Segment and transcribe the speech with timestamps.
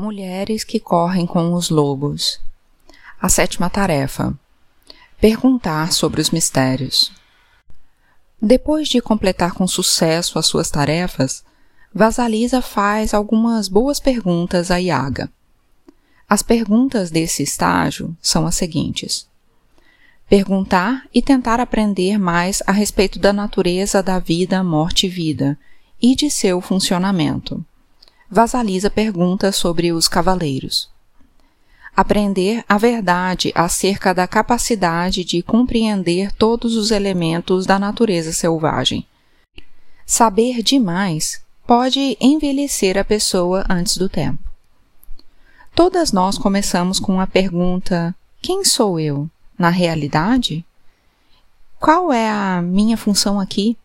[0.00, 2.40] Mulheres que correm com os lobos.
[3.20, 4.32] A sétima tarefa:
[5.20, 7.10] perguntar sobre os mistérios.
[8.40, 11.44] Depois de completar com sucesso as suas tarefas,
[11.92, 15.28] Vasalisa faz algumas boas perguntas a Yaga.
[16.28, 19.28] As perguntas desse estágio são as seguintes:
[20.28, 25.58] perguntar e tentar aprender mais a respeito da natureza da vida, morte e vida
[26.00, 27.66] e de seu funcionamento.
[28.30, 30.90] Vasalisa pergunta sobre os cavaleiros.
[31.96, 39.06] Aprender a verdade acerca da capacidade de compreender todos os elementos da natureza selvagem.
[40.04, 44.42] Saber demais pode envelhecer a pessoa antes do tempo.
[45.74, 49.28] Todas nós começamos com a pergunta: quem sou eu?
[49.58, 50.64] Na realidade?
[51.80, 53.76] Qual é a minha função aqui?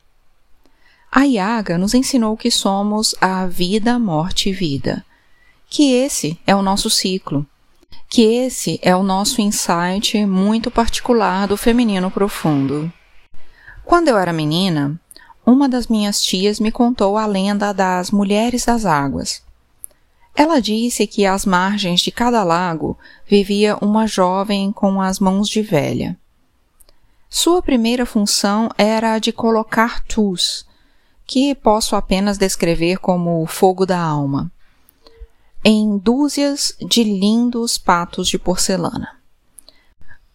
[1.15, 5.05] A Yaga nos ensinou que somos a vida, morte e vida,
[5.69, 7.45] que esse é o nosso ciclo,
[8.09, 12.91] que esse é o nosso insight muito particular do feminino profundo.
[13.85, 14.99] Quando eu era menina,
[15.45, 19.43] uma das minhas tias me contou a lenda das Mulheres das Águas.
[20.35, 25.61] Ela disse que às margens de cada lago vivia uma jovem com as mãos de
[25.61, 26.17] velha.
[27.29, 30.65] Sua primeira função era a de colocar tus,
[31.25, 34.51] que posso apenas descrever como o fogo da alma,
[35.63, 39.17] em dúzias de lindos patos de porcelana.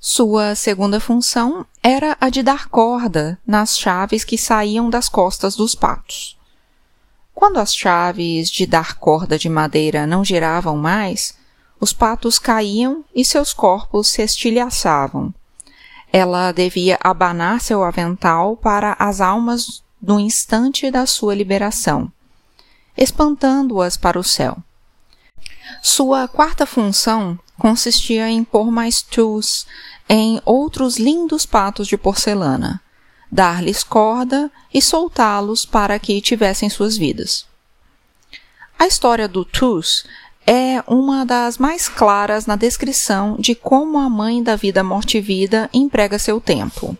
[0.00, 5.74] Sua segunda função era a de dar corda nas chaves que saíam das costas dos
[5.74, 6.38] patos.
[7.34, 11.36] Quando as chaves de dar corda de madeira não giravam mais,
[11.80, 15.32] os patos caíam e seus corpos se estilhaçavam.
[16.12, 22.10] Ela devia abanar seu avental para as almas no instante da sua liberação,
[22.96, 24.56] espantando-as para o céu.
[25.82, 29.66] Sua quarta função consistia em pôr mais tools
[30.08, 32.80] em outros lindos patos de porcelana,
[33.30, 37.46] dar-lhes corda e soltá-los para que tivessem suas vidas.
[38.78, 40.06] A história do Tus
[40.46, 45.68] é uma das mais claras na descrição de como a mãe da vida morte vida
[45.74, 46.96] emprega seu tempo.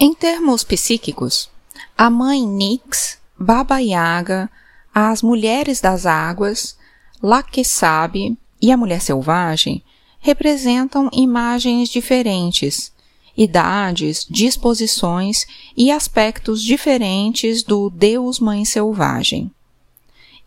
[0.00, 1.50] Em termos psíquicos,
[1.96, 4.50] a mãe Nix, Baba Yaga,
[4.94, 6.76] as mulheres das águas,
[7.22, 9.82] Lakesab e a mulher selvagem
[10.18, 12.92] representam imagens diferentes,
[13.36, 15.46] idades, disposições
[15.76, 19.50] e aspectos diferentes do Deus Mãe Selvagem.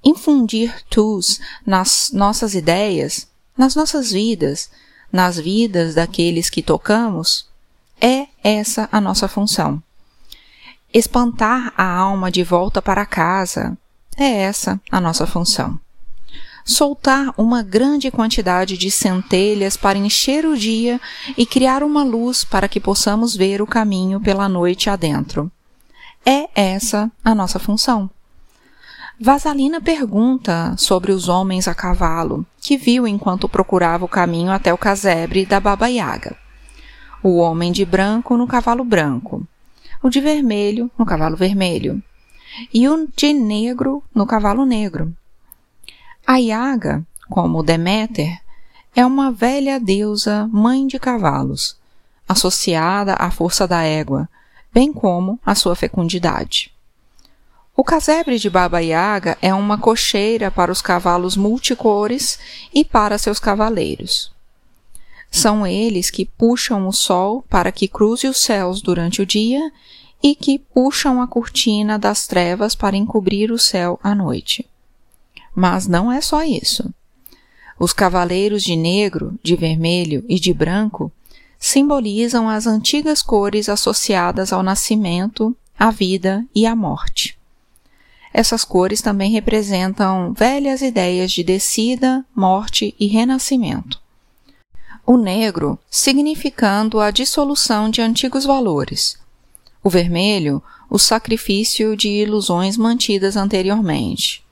[0.03, 3.27] Infundir tus nas nossas ideias,
[3.57, 4.69] nas nossas vidas,
[5.11, 7.47] nas vidas daqueles que tocamos,
[7.99, 9.81] é essa a nossa função.
[10.91, 13.77] Espantar a alma de volta para casa
[14.17, 15.79] é essa a nossa função.
[16.65, 20.99] Soltar uma grande quantidade de centelhas para encher o dia
[21.37, 25.51] e criar uma luz para que possamos ver o caminho pela noite adentro.
[26.25, 28.09] É essa a nossa função.
[29.19, 34.77] Vasalina pergunta sobre os homens a cavalo, que viu enquanto procurava o caminho até o
[34.77, 36.35] casebre da Baba Yaga.
[37.21, 39.45] O homem de branco no cavalo branco,
[40.01, 42.01] o de vermelho no cavalo vermelho
[42.73, 45.13] e o de negro no cavalo negro.
[46.25, 48.39] A Yaga, como Deméter,
[48.95, 51.77] é uma velha deusa mãe de cavalos,
[52.27, 54.27] associada à força da égua,
[54.73, 56.71] bem como à sua fecundidade.
[57.75, 62.37] O casebre de Baba Yaga é uma cocheira para os cavalos multicores
[62.73, 64.33] e para seus cavaleiros.
[65.31, 69.71] São eles que puxam o sol para que cruze os céus durante o dia
[70.21, 74.67] e que puxam a cortina das trevas para encobrir o céu à noite.
[75.55, 76.91] Mas não é só isso.
[77.79, 81.11] Os cavaleiros de negro, de vermelho e de branco
[81.57, 87.37] simbolizam as antigas cores associadas ao nascimento, à vida e à morte.
[88.33, 93.99] Essas cores também representam velhas ideias de descida, morte e renascimento
[95.11, 99.17] o negro significando a dissolução de antigos valores,
[99.83, 104.45] o vermelho, o sacrifício de ilusões mantidas anteriormente,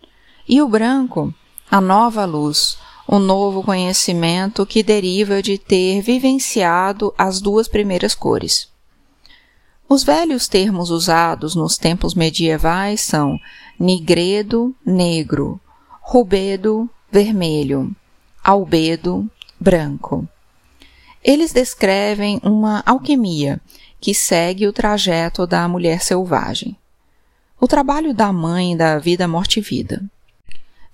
[0.50, 1.32] e o branco,
[1.70, 8.68] a nova luz, o novo conhecimento que deriva de ter vivenciado as duas primeiras cores.
[9.88, 13.38] Os velhos termos usados nos tempos medievais são
[13.80, 15.62] nigredo, negro,
[16.02, 17.96] rubedo, vermelho,
[18.44, 20.28] albedo, branco.
[21.28, 23.60] Eles descrevem uma alquimia
[24.00, 26.74] que segue o trajeto da mulher selvagem.
[27.60, 30.02] O trabalho da mãe da vida, morte e vida.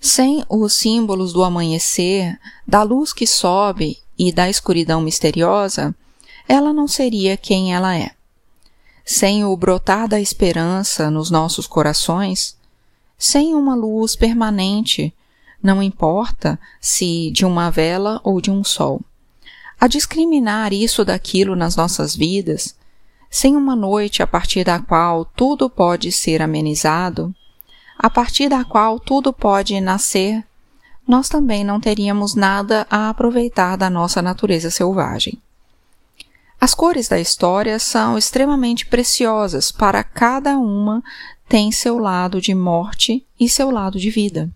[0.00, 2.36] Sem os símbolos do amanhecer,
[2.66, 5.94] da luz que sobe e da escuridão misteriosa,
[6.48, 8.10] ela não seria quem ela é.
[9.04, 12.56] Sem o brotar da esperança nos nossos corações,
[13.16, 15.14] sem uma luz permanente,
[15.62, 19.00] não importa se de uma vela ou de um sol.
[19.80, 22.76] A discriminar isso daquilo nas nossas vidas,
[23.30, 27.34] sem uma noite a partir da qual tudo pode ser amenizado,
[27.98, 30.44] a partir da qual tudo pode nascer,
[31.06, 35.38] nós também não teríamos nada a aproveitar da nossa natureza selvagem.
[36.60, 41.02] As cores da história são extremamente preciosas, para cada uma
[41.48, 44.50] tem seu lado de morte e seu lado de vida.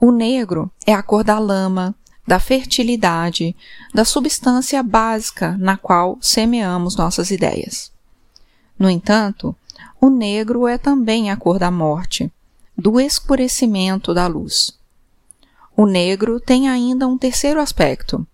[0.00, 1.94] O negro é a cor da lama,
[2.26, 3.56] da fertilidade,
[3.92, 7.92] da substância básica na qual semeamos nossas ideias.
[8.78, 9.54] No entanto,
[10.00, 12.32] o negro é também a cor da morte,
[12.76, 14.78] do escurecimento da luz.
[15.76, 18.26] O negro tem ainda um terceiro aspecto.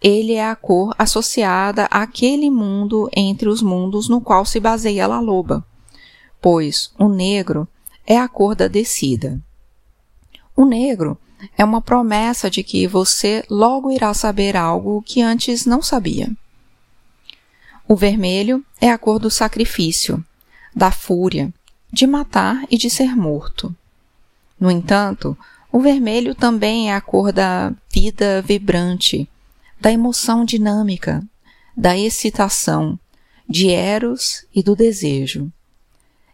[0.00, 5.20] Ele é a cor associada àquele mundo entre os mundos no qual se baseia a
[5.20, 5.64] loba,
[6.40, 7.66] pois o negro
[8.06, 9.40] é a cor da descida.
[10.54, 11.18] O negro
[11.56, 16.30] é uma promessa de que você logo irá saber algo que antes não sabia.
[17.88, 20.24] O vermelho é a cor do sacrifício,
[20.74, 21.52] da fúria,
[21.92, 23.74] de matar e de ser morto.
[24.58, 25.36] No entanto,
[25.70, 29.28] o vermelho também é a cor da vida vibrante,
[29.80, 31.22] da emoção dinâmica,
[31.76, 32.98] da excitação,
[33.48, 35.52] de Eros e do desejo.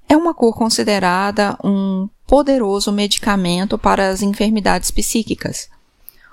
[0.08, 5.68] É uma cor considerada um poderoso medicamento para as enfermidades psíquicas,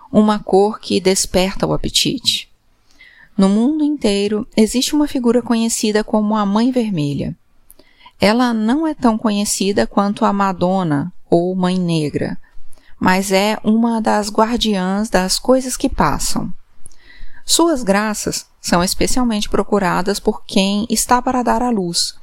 [0.10, 2.50] uma cor que desperta o apetite.
[3.38, 7.36] No mundo inteiro existe uma figura conhecida como a Mãe Vermelha.
[8.18, 12.38] Ela não é tão conhecida quanto a Madonna ou Mãe Negra,
[12.98, 16.50] mas é uma das guardiãs das coisas que passam.
[17.46, 22.18] Suas graças são especialmente procuradas por quem está para dar à luz,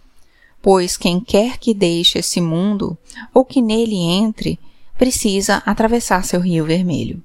[0.67, 2.99] pois quem quer que deixe esse mundo
[3.33, 4.59] ou que nele entre
[4.99, 7.23] precisa atravessar seu rio vermelho.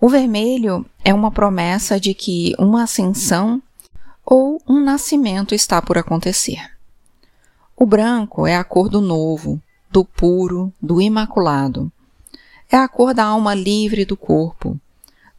[0.00, 3.60] O vermelho é uma promessa de que uma ascensão
[4.24, 6.60] ou um nascimento está por acontecer.
[7.76, 11.90] O branco é a cor do novo, do puro, do imaculado.
[12.70, 14.78] É a cor da alma livre do corpo,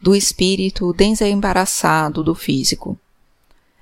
[0.02, 3.00] do espírito desembaraçado do físico.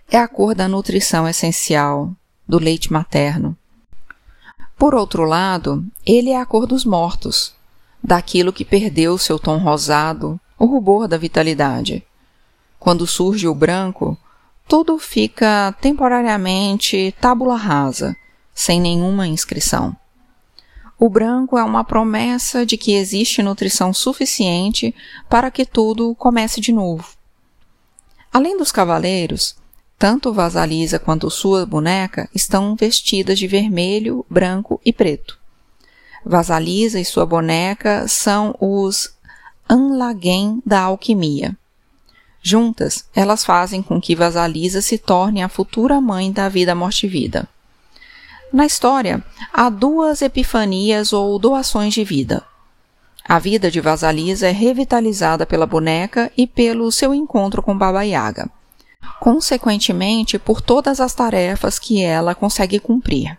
[0.08, 2.16] É a cor da nutrição essencial,
[2.48, 3.58] do leite materno.
[4.78, 7.54] Por outro lado, ele é a cor dos mortos,
[8.04, 12.06] daquilo que perdeu seu tom rosado, o rubor da vitalidade.
[12.80, 14.18] Quando surge o branco,
[14.68, 18.16] tudo fica temporariamente tábula rasa
[18.58, 19.96] sem nenhuma inscrição.
[21.00, 24.96] O branco é uma promessa de que existe nutrição suficiente
[25.30, 27.08] para que tudo comece de novo.
[28.34, 29.56] Além dos cavaleiros,
[29.98, 35.38] tanto Vasalisa quanto sua boneca estão vestidas de vermelho, branco e preto.
[36.24, 39.16] Vasalisa e sua boneca são os
[39.70, 41.58] Anlagen da alquimia.
[42.42, 47.48] Juntas, elas fazem com que Vasalisa se torne a futura mãe da vida morte-vida.
[48.54, 49.22] Na história,
[49.52, 52.44] há duas epifanias ou doações de vida.
[53.28, 58.50] A vida de Vasalisa é revitalizada pela boneca e pelo seu encontro com Baba Yaga,
[59.20, 63.38] consequentemente por todas as tarefas que ela consegue cumprir.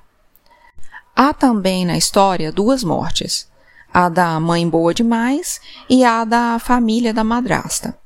[1.15, 3.49] Há também na história duas mortes,
[3.93, 7.99] a da mãe boa demais e a da família da madrasta.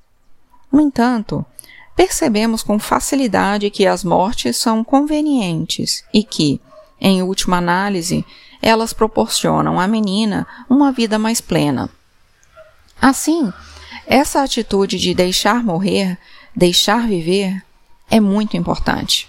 [0.71, 1.45] No entanto,
[1.95, 6.61] percebemos com facilidade que as mortes são convenientes e que,
[7.01, 8.25] em última análise,
[8.63, 11.91] elas proporcionam à menina uma vida mais plena.
[13.01, 13.53] Assim,
[14.07, 16.17] essa atitude de deixar morrer,
[16.55, 17.63] deixar viver,
[18.11, 19.29] é muito importante.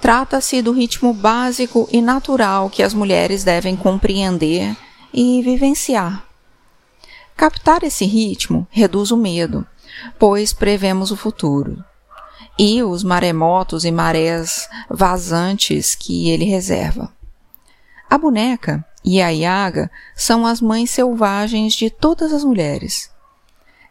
[0.00, 4.76] Trata-se do ritmo básico e natural que as mulheres devem compreender
[5.14, 6.26] e vivenciar.
[7.36, 9.66] Captar esse ritmo reduz o medo,
[10.18, 11.84] pois prevemos o futuro
[12.58, 17.12] e os maremotos e marés vazantes que ele reserva.
[18.10, 23.11] A boneca e a Iaga são as mães selvagens de todas as mulheres.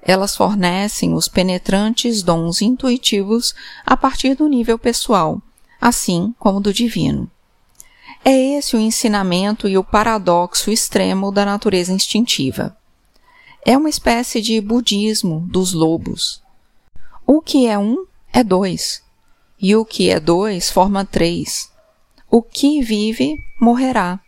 [0.02, 3.54] Elas fornecem os penetrantes dons intuitivos
[3.86, 5.42] a partir do nível pessoal,
[5.80, 7.30] assim como do divino.
[8.24, 12.76] É esse o ensinamento e o paradoxo extremo da natureza instintiva.
[13.66, 16.42] É uma espécie de budismo dos lobos.
[17.26, 19.04] O que é um é dois,
[19.60, 21.72] e o que é dois forma três.
[22.30, 24.20] O que vive morrerá,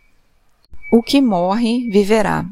[0.92, 2.46] o que morre viverá.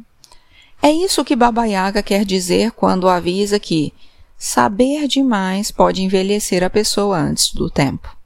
[0.85, 3.93] É isso que Baba Yaga quer dizer quando avisa que
[4.37, 8.17] saber demais pode envelhecer a pessoa antes do tempo.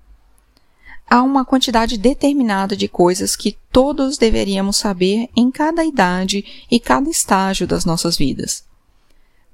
[1.09, 7.11] Há uma quantidade determinada de coisas que todos deveríamos saber em cada idade e cada
[7.11, 8.65] estágio das nossas vidas.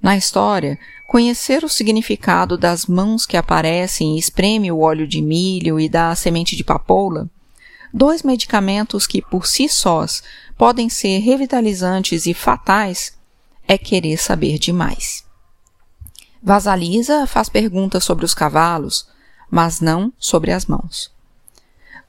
[0.01, 0.79] Na história,
[1.09, 6.15] conhecer o significado das mãos que aparecem e espreme o óleo de milho e da
[6.15, 7.29] semente de papoula,
[7.93, 10.23] dois medicamentos que por si sós
[10.57, 13.17] podem ser revitalizantes e fatais,
[13.67, 15.25] é querer saber demais.
[16.43, 19.07] Vasalisa faz perguntas sobre os cavalos,
[19.51, 21.11] mas não sobre as mãos.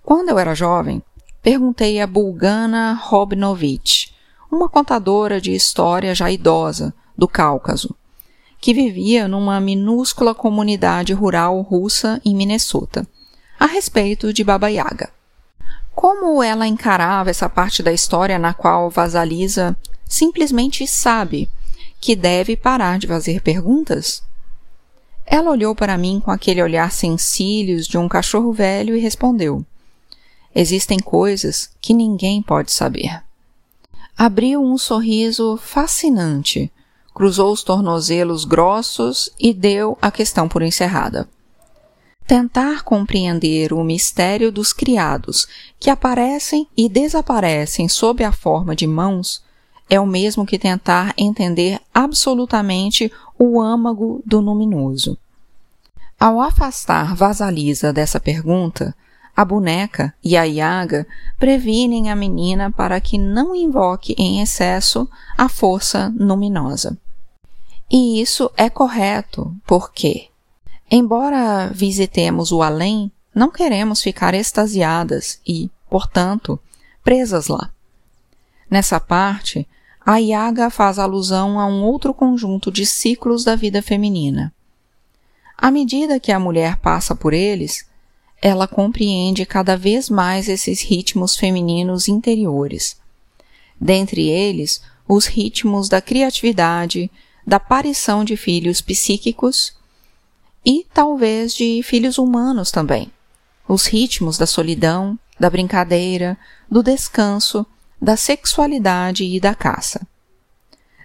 [0.02, 1.04] Quando eu era jovem,
[1.42, 4.14] perguntei a Bulgana Robnovich,
[4.52, 7.96] uma contadora de história já idosa, do Cáucaso,
[8.60, 13.08] que vivia numa minúscula comunidade rural russa em Minnesota,
[13.60, 15.12] a respeito de Baba Yaga.
[15.96, 21.50] Como ela encarava essa parte da história na qual Vasalisa simplesmente sabe
[22.00, 24.24] que deve parar de fazer perguntas?
[25.26, 29.66] Ela olhou para mim com aquele olhar sem cílios de um cachorro velho e respondeu:
[30.54, 33.24] Existem coisas que ninguém pode saber.
[34.18, 36.72] Abriu um sorriso fascinante
[37.14, 41.30] cruzou os tornozelos grossos e deu a questão por encerrada.
[42.26, 45.48] Tentar compreender o mistério dos criados
[45.80, 49.44] que aparecem e desaparecem sob a forma de mãos
[49.90, 55.18] é o mesmo que tentar entender absolutamente o âmago do luminoso.
[56.20, 58.96] Ao afastar Vasalisa dessa pergunta,
[59.36, 61.06] a boneca e a Iaga
[61.38, 66.98] previnem a menina para que não invoque em excesso a força luminosa.
[67.92, 70.30] E isso é correto, porque,
[70.90, 76.60] embora visitemos o além, não queremos ficar extasiadas e, portanto,
[77.04, 77.72] presas lá.
[78.70, 79.68] Nessa parte,
[80.06, 84.54] a Yaga faz alusão a um outro conjunto de ciclos da vida feminina.
[85.58, 87.86] À medida que a mulher passa por eles,
[88.42, 92.98] ela compreende cada vez mais esses ritmos femininos interiores.
[93.80, 97.10] Dentre eles, os ritmos da criatividade,
[97.48, 99.74] da aparição de filhos psíquicos
[100.66, 103.12] e talvez de filhos humanos também.
[103.68, 106.38] Os ritmos da solidão, da brincadeira,
[106.70, 107.66] do descanso,
[108.02, 110.06] da sexualidade e da caça.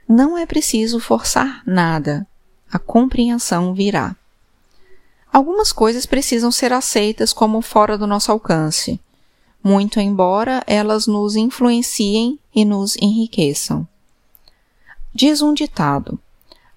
[0.08, 2.26] Não é preciso forçar nada,
[2.72, 4.16] a compreensão virá.
[5.32, 8.98] Algumas coisas precisam ser aceitas como fora do nosso alcance,
[9.62, 13.86] muito embora elas nos influenciem e nos enriqueçam.
[15.14, 16.18] Diz um ditado: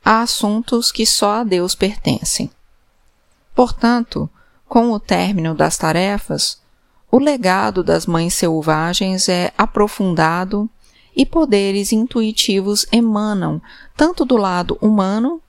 [0.03, 2.51] há assuntos que só a Deus pertencem.
[3.61, 4.27] Portanto,
[4.67, 6.59] com o término das tarefas,
[7.11, 10.67] o legado das mães selvagens é aprofundado
[11.15, 13.61] e poderes intuitivos emanam
[13.95, 15.39] tanto do lado humano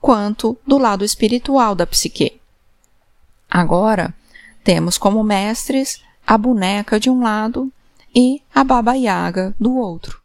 [0.00, 2.40] quanto do lado espiritual da psique.
[3.48, 4.12] Agora,
[4.64, 7.72] temos como mestres a boneca de um lado
[8.12, 10.21] e a Baba Yaga do outro.